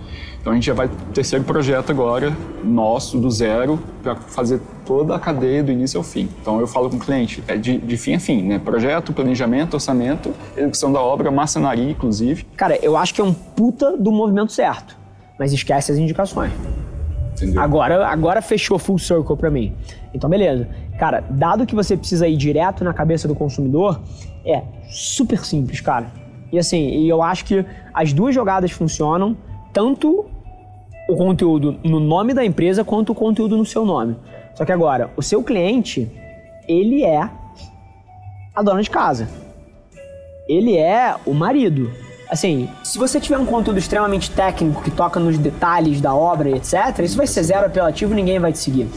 Então 0.47 0.53
a 0.53 0.55
gente 0.55 0.67
já 0.67 0.75
vai 0.75 0.89
terceiro 1.13 1.45
projeto 1.45 1.91
agora, 1.91 2.33
nosso, 2.63 3.19
do 3.19 3.29
zero, 3.29 3.81
para 4.01 4.15
fazer 4.15 4.61
toda 4.85 5.13
a 5.13 5.19
cadeia 5.19 5.61
do 5.61 5.73
início 5.73 5.99
ao 5.99 6.05
fim. 6.05 6.29
Então 6.41 6.61
eu 6.61 6.69
falo 6.69 6.89
com 6.89 6.95
o 6.95 7.01
cliente, 7.01 7.43
é 7.49 7.57
de, 7.57 7.79
de 7.79 7.97
fim 7.97 8.15
a 8.15 8.21
fim, 8.21 8.43
né? 8.43 8.61
Projeto, 8.61 9.13
planejamento, 9.13 9.75
orçamento, 9.75 10.33
execução 10.57 10.93
da 10.93 11.01
obra, 11.01 11.33
maçonaria, 11.33 11.91
inclusive. 11.91 12.45
Cara, 12.57 12.79
eu 12.81 12.97
acho 12.97 13.13
que 13.13 13.21
é 13.21 13.25
um 13.25 13.35
puta 13.35 13.97
do 13.97 14.13
movimento 14.13 14.53
certo, 14.53 14.97
mas 15.37 15.53
esquece 15.53 15.91
as 15.91 15.99
indicações. 15.99 16.53
Entendeu? 17.33 17.61
Agora, 17.61 18.07
agora 18.07 18.41
fechou 18.41 18.79
full 18.79 19.01
circle 19.01 19.37
pra 19.37 19.51
mim. 19.51 19.75
Então, 20.15 20.31
beleza. 20.31 20.69
Cara, 20.97 21.25
dado 21.29 21.67
que 21.67 21.75
você 21.75 21.97
precisa 21.97 22.29
ir 22.29 22.37
direto 22.37 22.85
na 22.85 22.95
cabeça 22.95 23.27
do 23.27 23.35
consumidor, 23.35 24.01
é 24.45 24.63
super 24.89 25.45
simples, 25.45 25.81
cara. 25.81 26.07
E 26.53 26.57
assim, 26.57 27.05
eu 27.05 27.21
acho 27.21 27.45
que 27.45 27.67
as 27.93 28.13
duas 28.13 28.33
jogadas 28.33 28.71
funcionam, 28.71 29.37
tanto 29.73 30.36
o 31.09 31.17
conteúdo 31.17 31.79
no 31.85 32.01
nome 32.01 32.35
da 32.35 32.45
empresa 32.45 32.85
quanto 32.85 33.13
o 33.13 33.15
conteúdo 33.15 33.57
no 33.57 33.65
seu 33.65 33.85
nome. 33.85 34.17
Só 34.55 34.65
que 34.65 34.73
agora, 34.73 35.11
o 35.17 35.23
seu 35.23 35.43
cliente, 35.43 36.11
ele 36.67 37.05
é 37.05 37.29
a 38.55 38.63
dona 38.63 38.83
de 38.83 38.91
casa. 38.91 39.29
Ele 40.49 40.77
é 40.77 41.15
o 41.27 41.35
marido. 41.35 41.91
Assim, 42.29 42.69
se 42.83 42.99
você 42.99 43.21
tiver 43.21 43.39
um 43.39 43.47
conteúdo 43.47 43.79
extremamente 43.79 44.31
técnico 44.31 44.83
que 44.83 44.91
toca 44.91 45.21
nos 45.21 45.39
detalhes 45.39 46.01
da 46.01 46.15
obra 46.15 46.49
e 46.49 46.55
etc., 46.55 46.99
isso 47.01 47.17
vai 47.17 47.27
ser 47.27 47.43
zero 47.45 47.67
apelativo 47.67 48.13
e 48.13 48.17
ninguém 48.17 48.39
vai 48.39 48.53
te 48.53 48.59
seguir. 48.59 48.89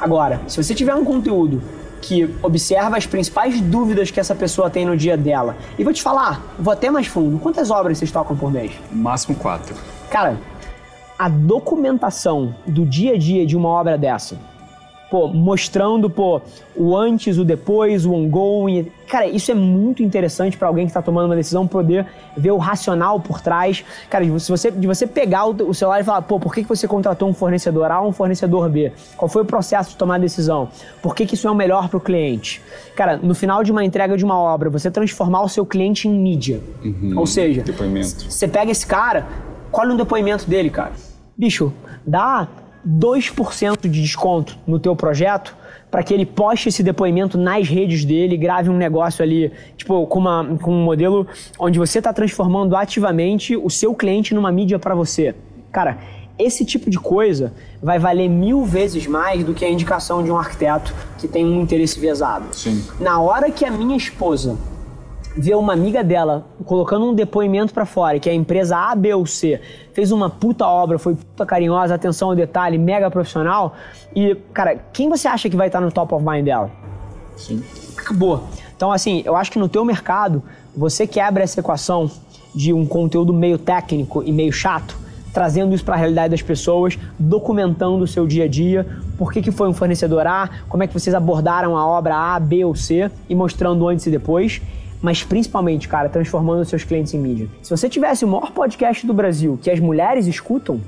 Agora, 0.00 0.40
se 0.48 0.60
você 0.60 0.74
tiver 0.74 0.94
um 0.94 1.04
conteúdo 1.04 1.62
que 2.00 2.34
observa 2.42 2.96
as 2.96 3.06
principais 3.06 3.60
dúvidas 3.60 4.10
que 4.10 4.18
essa 4.18 4.34
pessoa 4.34 4.70
tem 4.70 4.86
no 4.86 4.96
dia 4.96 5.16
dela, 5.16 5.56
e 5.78 5.84
vou 5.84 5.92
te 5.92 6.02
falar, 6.02 6.54
vou 6.58 6.72
até 6.72 6.90
mais 6.90 7.06
fundo, 7.06 7.38
quantas 7.38 7.70
obras 7.70 7.98
vocês 7.98 8.10
tocam 8.10 8.34
por 8.34 8.50
mês? 8.50 8.72
Máximo 8.90 9.36
quatro. 9.36 9.74
Cara, 10.10 10.38
a 11.20 11.28
documentação 11.28 12.54
do 12.66 12.86
dia 12.86 13.12
a 13.12 13.18
dia 13.18 13.44
de 13.44 13.54
uma 13.54 13.68
obra 13.68 13.98
dessa, 13.98 14.38
pô, 15.10 15.28
mostrando, 15.28 16.08
pô, 16.08 16.40
o 16.74 16.96
antes, 16.96 17.36
o 17.36 17.44
depois, 17.44 18.06
o 18.06 18.14
ongoing. 18.14 18.86
Cara, 19.06 19.26
isso 19.26 19.50
é 19.50 19.54
muito 19.54 20.02
interessante 20.02 20.56
para 20.56 20.66
alguém 20.66 20.86
que 20.86 20.90
está 20.90 21.02
tomando 21.02 21.26
uma 21.26 21.36
decisão 21.36 21.66
poder 21.66 22.06
ver 22.34 22.52
o 22.52 22.56
racional 22.56 23.20
por 23.20 23.42
trás. 23.42 23.84
Cara, 24.08 24.24
se 24.38 24.50
você, 24.50 24.70
de 24.70 24.86
você 24.86 25.06
pegar 25.06 25.44
o, 25.44 25.50
o 25.68 25.74
celular 25.74 26.00
e 26.00 26.04
falar, 26.04 26.22
pô, 26.22 26.40
por 26.40 26.54
que, 26.54 26.62
que 26.62 26.68
você 26.70 26.88
contratou 26.88 27.28
um 27.28 27.34
fornecedor 27.34 27.90
A 27.90 28.00
ou 28.00 28.08
um 28.08 28.12
fornecedor 28.12 28.70
B? 28.70 28.90
Qual 29.14 29.28
foi 29.28 29.42
o 29.42 29.44
processo 29.44 29.90
de 29.90 29.96
tomar 29.98 30.14
a 30.14 30.18
decisão? 30.18 30.70
Por 31.02 31.14
que, 31.14 31.26
que 31.26 31.34
isso 31.34 31.46
é 31.46 31.50
o 31.50 31.54
melhor 31.54 31.90
para 31.90 31.98
o 31.98 32.00
cliente? 32.00 32.62
Cara, 32.96 33.18
no 33.18 33.34
final 33.34 33.62
de 33.62 33.70
uma 33.70 33.84
entrega 33.84 34.16
de 34.16 34.24
uma 34.24 34.38
obra, 34.38 34.70
você 34.70 34.90
transformar 34.90 35.42
o 35.42 35.50
seu 35.50 35.66
cliente 35.66 36.08
em 36.08 36.12
mídia. 36.18 36.62
Ou 37.14 37.26
seja, 37.26 37.62
você 38.26 38.48
pega 38.48 38.72
esse 38.72 38.86
cara, 38.86 39.26
colhe 39.70 39.92
um 39.92 39.96
depoimento 39.98 40.48
dele, 40.48 40.70
cara. 40.70 41.09
Bicho, 41.40 41.72
dá 42.06 42.46
2% 42.86 43.88
de 43.88 44.02
desconto 44.02 44.58
no 44.66 44.78
teu 44.78 44.94
projeto 44.94 45.56
para 45.90 46.02
que 46.02 46.12
ele 46.12 46.26
poste 46.26 46.68
esse 46.68 46.82
depoimento 46.82 47.38
nas 47.38 47.66
redes 47.66 48.04
dele, 48.04 48.36
grave 48.36 48.68
um 48.68 48.76
negócio 48.76 49.22
ali, 49.22 49.50
tipo, 49.74 50.06
com, 50.06 50.18
uma, 50.18 50.58
com 50.60 50.70
um 50.70 50.84
modelo 50.84 51.26
onde 51.58 51.78
você 51.78 51.96
está 51.96 52.12
transformando 52.12 52.76
ativamente 52.76 53.56
o 53.56 53.70
seu 53.70 53.94
cliente 53.94 54.34
numa 54.34 54.52
mídia 54.52 54.78
para 54.78 54.94
você. 54.94 55.34
Cara, 55.72 55.96
esse 56.38 56.62
tipo 56.62 56.90
de 56.90 56.98
coisa 56.98 57.54
vai 57.82 57.98
valer 57.98 58.28
mil 58.28 58.66
vezes 58.66 59.06
mais 59.06 59.42
do 59.42 59.54
que 59.54 59.64
a 59.64 59.70
indicação 59.70 60.22
de 60.22 60.30
um 60.30 60.36
arquiteto 60.36 60.94
que 61.16 61.26
tem 61.26 61.46
um 61.46 61.62
interesse 61.62 61.98
visado. 61.98 62.54
Sim. 62.54 62.84
Na 63.00 63.18
hora 63.18 63.50
que 63.50 63.64
a 63.64 63.70
minha 63.70 63.96
esposa 63.96 64.58
vê 65.36 65.54
uma 65.54 65.72
amiga 65.72 66.02
dela 66.02 66.46
colocando 66.64 67.06
um 67.06 67.14
depoimento 67.14 67.72
pra 67.72 67.86
fora, 67.86 68.18
que 68.18 68.28
a 68.28 68.34
empresa 68.34 68.76
A, 68.76 68.94
B 68.94 69.14
ou 69.14 69.26
C 69.26 69.60
fez 69.92 70.10
uma 70.10 70.28
puta 70.28 70.66
obra, 70.66 70.98
foi 70.98 71.14
puta 71.14 71.46
carinhosa, 71.46 71.94
atenção 71.94 72.30
ao 72.30 72.36
detalhe, 72.36 72.78
mega 72.78 73.10
profissional, 73.10 73.74
e, 74.14 74.34
cara, 74.52 74.76
quem 74.92 75.08
você 75.08 75.28
acha 75.28 75.48
que 75.48 75.56
vai 75.56 75.68
estar 75.68 75.80
no 75.80 75.92
top 75.92 76.14
of 76.14 76.24
mind 76.24 76.44
dela? 76.44 76.70
Sim. 77.36 77.62
Acabou. 77.96 78.44
Então, 78.76 78.90
assim, 78.90 79.22
eu 79.24 79.36
acho 79.36 79.50
que 79.52 79.58
no 79.58 79.68
teu 79.68 79.84
mercado, 79.84 80.42
você 80.76 81.06
quebra 81.06 81.42
essa 81.42 81.60
equação 81.60 82.10
de 82.54 82.72
um 82.72 82.84
conteúdo 82.86 83.32
meio 83.32 83.58
técnico 83.58 84.22
e 84.24 84.32
meio 84.32 84.52
chato, 84.52 84.96
trazendo 85.32 85.74
isso 85.74 85.84
para 85.84 85.94
a 85.94 85.98
realidade 85.98 86.30
das 86.30 86.42
pessoas, 86.42 86.98
documentando 87.18 88.02
o 88.02 88.06
seu 88.06 88.26
dia 88.26 88.44
a 88.44 88.48
dia, 88.48 88.86
por 89.16 89.32
que, 89.32 89.40
que 89.40 89.52
foi 89.52 89.68
um 89.68 89.72
fornecedor 89.72 90.26
A, 90.26 90.50
como 90.68 90.82
é 90.82 90.86
que 90.88 90.94
vocês 90.94 91.14
abordaram 91.14 91.76
a 91.76 91.86
obra 91.86 92.16
A, 92.16 92.40
B 92.40 92.64
ou 92.64 92.74
C, 92.74 93.10
e 93.28 93.34
mostrando 93.34 93.86
antes 93.86 94.06
e 94.06 94.10
depois 94.10 94.60
mas 95.02 95.22
principalmente, 95.22 95.88
cara, 95.88 96.08
transformando 96.08 96.60
os 96.60 96.68
seus 96.68 96.84
clientes 96.84 97.14
em 97.14 97.18
mídia. 97.18 97.48
Se 97.62 97.70
você 97.70 97.88
tivesse 97.88 98.24
o 98.24 98.28
maior 98.28 98.52
podcast 98.52 99.06
do 99.06 99.14
Brasil 99.14 99.58
que 99.62 99.70
as 99.70 99.80
mulheres 99.80 100.26
escutam, 100.26 100.80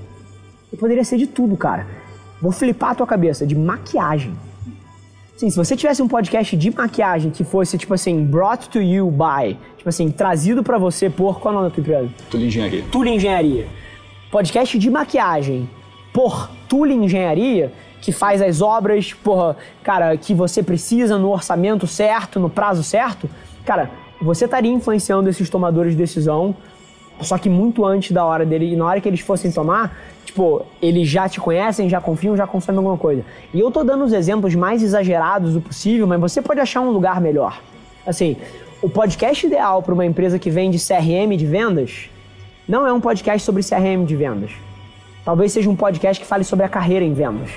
eu 0.73 0.79
poderia 0.79 1.05
ser 1.05 1.17
de 1.17 1.27
tudo, 1.27 1.57
cara. 1.57 1.87
Vou 2.41 2.53
flipar 2.53 2.91
a 2.91 2.95
tua 2.95 3.07
cabeça, 3.07 3.47
de 3.47 3.55
maquiagem. 3.55 4.35
Sim, 5.37 5.51
se 5.51 5.57
você 5.57 5.75
tivesse 5.75 6.03
um 6.03 6.09
podcast 6.09 6.57
de 6.57 6.71
maquiagem 6.71 7.31
que 7.31 7.43
fosse, 7.43 7.77
tipo 7.77 7.95
assim, 7.95 8.25
brought 8.25 8.69
to 8.69 8.81
you 8.81 9.11
by, 9.11 9.57
tipo 9.77 9.89
assim, 9.89 10.11
trazido 10.11 10.63
pra 10.63 10.79
você 10.79 11.11
por, 11.11 11.41
qual 11.41 11.53
é 11.53 11.57
o 11.57 11.61
nome 11.61 11.71
da 11.71 11.75
tua 11.75 11.81
empresa? 11.81 12.09
Tudo 12.31 12.45
engenharia. 12.45 12.85
Tule 12.93 13.11
Engenharia. 13.11 13.67
Podcast 14.31 14.79
de 14.79 14.91
maquiagem 14.91 15.69
por 16.13 16.51
Tule 16.69 16.95
Engenharia, 16.95 17.73
que 18.01 18.13
faz 18.13 18.41
as 18.41 18.61
obras, 18.61 19.13
porra, 19.13 19.57
cara, 19.83 20.17
que 20.17 20.33
você 20.35 20.63
precisa 20.63 21.19
no 21.19 21.31
orçamento 21.31 21.87
certo, 21.87 22.39
no 22.39 22.51
prazo 22.51 22.83
certo. 22.83 23.29
Cara, 23.65 23.91
você 24.23 24.45
estaria 24.45 24.73
influenciando 24.73 25.29
esses 25.29 25.49
tomadores 25.51 25.93
de 25.93 25.99
decisão, 25.99 26.55
só 27.21 27.39
que 27.39 27.49
muito 27.49 27.85
antes 27.85 28.13
da 28.13 28.25
hora 28.25 28.45
dele, 28.45 28.73
e 28.73 28.77
na 28.77 28.87
hora 28.87 29.01
que 29.01 29.09
eles 29.09 29.21
fossem 29.21 29.51
tomar, 29.51 29.97
tipo, 30.25 30.65
eles 30.81 31.09
já 31.09 31.29
te 31.29 31.41
conhecem, 31.41 31.89
já 31.89 32.01
confiam, 32.01 32.37
já 32.37 32.47
consomem 32.47 32.79
alguma 32.79 32.97
coisa. 32.97 33.25
E 33.53 33.61
eu 33.61 33.71
tô 33.71 33.85
dando 33.85 34.05
os 34.05 34.13
exemplos 34.13 34.55
mais 34.55 34.83
exagerados 34.83 35.55
do 35.55 35.61
possível, 35.61 36.07
mas 36.07 36.21
você 36.21 36.41
pode 36.41 36.61
achar 36.61 36.81
um 36.81 36.91
lugar 36.91 37.21
melhor. 37.21 37.61
Assim, 38.07 38.37
o 38.81 38.89
podcast 38.89 39.47
ideal 39.47 39.83
para 39.83 39.95
uma 39.95 40.05
empresa 40.05 40.39
que 40.39 40.51
vende 40.51 40.79
CRM 40.79 41.37
de 41.37 41.47
vendas 41.47 42.11
não 42.67 42.87
é 42.87 42.93
um 42.93 43.01
podcast 43.01 43.45
sobre 43.45 43.63
CRM 43.63 44.05
de 44.05 44.17
vendas. 44.17 44.51
Talvez 45.25 45.53
seja 45.53 45.71
um 45.71 45.77
podcast 45.77 46.21
que 46.21 46.27
fale 46.27 46.43
sobre 46.43 46.65
a 46.65 46.69
carreira 46.69 47.05
em 47.05 47.13
vendas. 47.13 47.51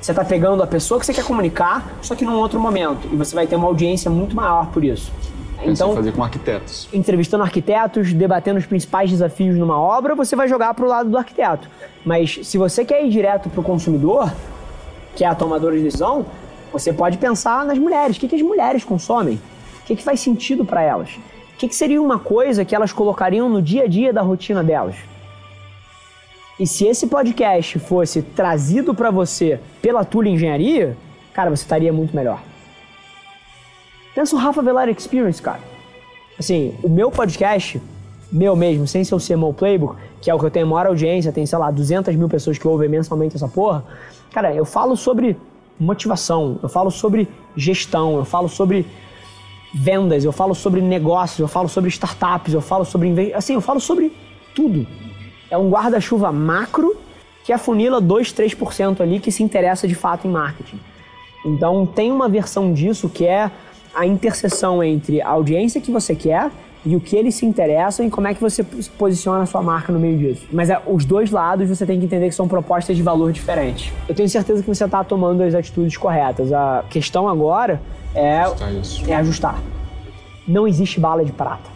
Você 0.00 0.10
está 0.10 0.24
pegando 0.24 0.62
a 0.62 0.66
pessoa 0.66 0.98
que 0.98 1.06
você 1.06 1.12
quer 1.14 1.24
comunicar, 1.24 1.98
só 2.02 2.14
que 2.14 2.24
num 2.24 2.36
outro 2.36 2.58
momento. 2.58 3.08
E 3.12 3.16
você 3.16 3.34
vai 3.34 3.46
ter 3.46 3.56
uma 3.56 3.66
audiência 3.66 4.10
muito 4.10 4.34
maior 4.34 4.66
por 4.66 4.84
isso. 4.84 5.12
Então, 5.62 5.94
fazer 5.94 6.12
com 6.12 6.22
arquitetos. 6.22 6.88
entrevistando 6.92 7.42
arquitetos, 7.42 8.12
debatendo 8.12 8.58
os 8.58 8.66
principais 8.66 9.10
desafios 9.10 9.56
numa 9.56 9.78
obra, 9.80 10.14
você 10.14 10.36
vai 10.36 10.48
jogar 10.48 10.74
para 10.74 10.84
o 10.84 10.88
lado 10.88 11.10
do 11.10 11.18
arquiteto. 11.18 11.68
Mas 12.04 12.40
se 12.42 12.58
você 12.58 12.84
quer 12.84 13.04
ir 13.04 13.10
direto 13.10 13.48
para 13.48 13.60
o 13.60 13.64
consumidor, 13.64 14.32
que 15.14 15.24
é 15.24 15.26
a 15.26 15.34
tomadora 15.34 15.76
de 15.76 15.82
decisão, 15.82 16.26
você 16.72 16.92
pode 16.92 17.18
pensar 17.18 17.64
nas 17.64 17.78
mulheres. 17.78 18.16
O 18.16 18.20
que, 18.20 18.28
que 18.28 18.36
as 18.36 18.42
mulheres 18.42 18.84
consomem? 18.84 19.40
O 19.82 19.86
que, 19.86 19.96
que 19.96 20.02
faz 20.02 20.20
sentido 20.20 20.64
para 20.64 20.82
elas? 20.82 21.10
O 21.54 21.58
que, 21.58 21.68
que 21.68 21.74
seria 21.74 22.02
uma 22.02 22.18
coisa 22.18 22.64
que 22.64 22.74
elas 22.74 22.92
colocariam 22.92 23.48
no 23.48 23.62
dia 23.62 23.84
a 23.84 23.86
dia 23.86 24.12
da 24.12 24.20
rotina 24.20 24.62
delas? 24.62 24.96
E 26.58 26.66
se 26.66 26.86
esse 26.86 27.06
podcast 27.06 27.78
fosse 27.78 28.22
trazido 28.22 28.94
para 28.94 29.10
você 29.10 29.60
pela 29.80 30.04
Tule 30.04 30.30
Engenharia, 30.30 30.96
cara, 31.32 31.50
você 31.50 31.62
estaria 31.62 31.92
muito 31.92 32.14
melhor. 32.14 32.42
Pensa 34.16 34.34
o 34.34 34.38
Rafa 34.38 34.62
Velar 34.62 34.88
Experience, 34.88 35.42
cara. 35.42 35.60
Assim, 36.38 36.74
o 36.82 36.88
meu 36.88 37.10
podcast, 37.10 37.78
meu 38.32 38.56
mesmo, 38.56 38.86
sem 38.86 39.04
ser 39.04 39.14
o 39.14 39.18
CMO 39.18 39.52
Playbook, 39.52 39.94
que 40.22 40.30
é 40.30 40.34
o 40.34 40.38
que 40.38 40.46
eu 40.46 40.50
tenho 40.50 40.66
maior 40.66 40.86
audiência, 40.86 41.30
tem, 41.30 41.44
sei 41.44 41.58
lá, 41.58 41.70
200 41.70 42.16
mil 42.16 42.26
pessoas 42.26 42.56
que 42.56 42.66
ouvem 42.66 42.88
mensalmente 42.88 43.36
essa 43.36 43.46
porra. 43.46 43.84
Cara, 44.32 44.54
eu 44.54 44.64
falo 44.64 44.96
sobre 44.96 45.36
motivação, 45.78 46.58
eu 46.62 46.68
falo 46.70 46.90
sobre 46.90 47.28
gestão, 47.54 48.16
eu 48.16 48.24
falo 48.24 48.48
sobre 48.48 48.86
vendas, 49.74 50.24
eu 50.24 50.32
falo 50.32 50.54
sobre 50.54 50.80
negócios, 50.80 51.38
eu 51.38 51.48
falo 51.48 51.68
sobre 51.68 51.90
startups, 51.90 52.54
eu 52.54 52.62
falo 52.62 52.86
sobre 52.86 53.34
assim, 53.34 53.52
eu 53.52 53.60
falo 53.60 53.80
sobre 53.80 54.16
tudo. 54.54 54.86
É 55.50 55.58
um 55.58 55.68
guarda-chuva 55.68 56.32
macro 56.32 56.96
que 57.44 57.52
afunila 57.52 58.00
2, 58.00 58.32
3% 58.32 59.02
ali 59.02 59.20
que 59.20 59.30
se 59.30 59.42
interessa 59.42 59.86
de 59.86 59.94
fato 59.94 60.26
em 60.26 60.30
marketing. 60.30 60.80
Então 61.44 61.84
tem 61.84 62.10
uma 62.10 62.30
versão 62.30 62.72
disso 62.72 63.10
que 63.10 63.26
é 63.26 63.50
a 63.96 64.06
interseção 64.06 64.84
entre 64.84 65.22
a 65.22 65.30
audiência 65.30 65.80
que 65.80 65.90
você 65.90 66.14
quer 66.14 66.50
e 66.84 66.94
o 66.94 67.00
que 67.00 67.16
eles 67.16 67.34
se 67.34 67.46
interessam 67.46 68.06
e 68.06 68.10
como 68.10 68.28
é 68.28 68.34
que 68.34 68.40
você 68.40 68.62
posiciona 68.62 69.42
a 69.42 69.46
sua 69.46 69.62
marca 69.62 69.90
no 69.92 69.98
meio 69.98 70.18
disso. 70.18 70.46
Mas 70.52 70.70
é, 70.70 70.80
os 70.86 71.04
dois 71.04 71.30
lados 71.30 71.68
você 71.68 71.84
tem 71.86 71.98
que 71.98 72.04
entender 72.04 72.28
que 72.28 72.34
são 72.34 72.46
propostas 72.46 72.96
de 72.96 73.02
valor 73.02 73.32
diferentes. 73.32 73.92
Eu 74.06 74.14
tenho 74.14 74.28
certeza 74.28 74.62
que 74.62 74.68
você 74.68 74.84
está 74.84 75.02
tomando 75.02 75.42
as 75.42 75.54
atitudes 75.54 75.96
corretas. 75.96 76.52
A 76.52 76.84
questão 76.88 77.26
agora 77.26 77.80
é 78.14 78.40
ajustar, 78.40 79.08
é 79.08 79.14
ajustar. 79.16 79.62
Não 80.46 80.68
existe 80.68 81.00
bala 81.00 81.24
de 81.24 81.32
prata. 81.32 81.75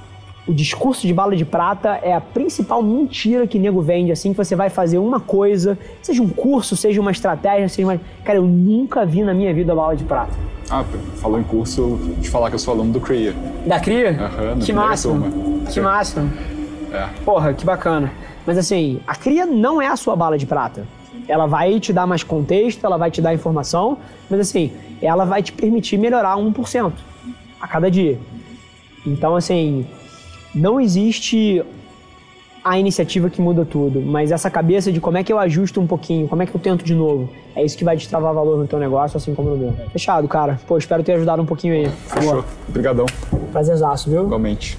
O 0.50 0.52
discurso 0.52 1.06
de 1.06 1.14
bala 1.14 1.36
de 1.36 1.44
prata 1.44 2.00
é 2.02 2.12
a 2.12 2.20
principal 2.20 2.82
mentira 2.82 3.46
que 3.46 3.56
nego 3.56 3.80
vende, 3.80 4.10
assim, 4.10 4.32
que 4.32 4.36
você 4.36 4.56
vai 4.56 4.68
fazer 4.68 4.98
uma 4.98 5.20
coisa, 5.20 5.78
seja 6.02 6.20
um 6.20 6.28
curso, 6.28 6.76
seja 6.76 7.00
uma 7.00 7.12
estratégia, 7.12 7.68
seja 7.68 7.86
uma... 7.86 8.00
Cara, 8.24 8.38
eu 8.38 8.42
nunca 8.42 9.06
vi 9.06 9.22
na 9.22 9.32
minha 9.32 9.54
vida 9.54 9.72
bala 9.72 9.94
de 9.94 10.02
prata. 10.02 10.32
Ah, 10.68 10.84
falou 11.18 11.38
em 11.38 11.44
curso 11.44 12.00
de 12.18 12.28
falar 12.28 12.48
que 12.48 12.56
eu 12.56 12.58
sou 12.58 12.74
aluno 12.74 12.92
do 12.92 13.00
CRIA. 13.00 13.32
Da 13.64 13.78
CRIA? 13.78 14.10
Aham, 14.10 14.58
Que 14.58 14.72
máximo. 14.72 15.30
Turma. 15.30 15.70
Que 15.70 15.80
máximo. 15.80 16.32
É. 16.92 17.08
Porra, 17.24 17.54
que 17.54 17.64
bacana. 17.64 18.10
Mas 18.44 18.58
assim, 18.58 18.98
a 19.06 19.14
CRIA 19.14 19.46
não 19.46 19.80
é 19.80 19.86
a 19.86 19.94
sua 19.94 20.16
bala 20.16 20.36
de 20.36 20.46
prata. 20.46 20.84
Ela 21.28 21.46
vai 21.46 21.78
te 21.78 21.92
dar 21.92 22.08
mais 22.08 22.24
contexto, 22.24 22.84
ela 22.84 22.96
vai 22.96 23.08
te 23.08 23.22
dar 23.22 23.32
informação, 23.32 23.98
mas 24.28 24.40
assim, 24.40 24.72
ela 25.00 25.24
vai 25.24 25.44
te 25.44 25.52
permitir 25.52 25.96
melhorar 25.96 26.36
1% 26.36 26.92
a 27.60 27.68
cada 27.68 27.88
dia. 27.88 28.18
Então, 29.06 29.36
assim, 29.36 29.86
não 30.54 30.80
existe 30.80 31.62
a 32.62 32.78
iniciativa 32.78 33.30
que 33.30 33.40
muda 33.40 33.64
tudo, 33.64 34.00
mas 34.00 34.30
essa 34.30 34.50
cabeça 34.50 34.92
de 34.92 35.00
como 35.00 35.16
é 35.16 35.24
que 35.24 35.32
eu 35.32 35.38
ajusto 35.38 35.80
um 35.80 35.86
pouquinho, 35.86 36.28
como 36.28 36.42
é 36.42 36.46
que 36.46 36.54
eu 36.54 36.60
tento 36.60 36.84
de 36.84 36.94
novo, 36.94 37.30
é 37.56 37.64
isso 37.64 37.76
que 37.76 37.84
vai 37.84 37.96
destravar 37.96 38.34
valor 38.34 38.58
no 38.58 38.66
teu 38.66 38.78
negócio, 38.78 39.16
assim 39.16 39.34
como 39.34 39.50
no 39.50 39.56
meu. 39.56 39.74
Fechado, 39.92 40.28
cara. 40.28 40.60
Pô, 40.66 40.76
espero 40.76 41.02
ter 41.02 41.12
ajudado 41.12 41.40
um 41.40 41.46
pouquinho 41.46 41.74
aí. 41.74 41.88
Fechou. 42.06 42.44
Obrigadão. 42.68 43.06
Prazerzaço, 43.50 44.10
viu? 44.10 44.24
Igualmente. 44.24 44.78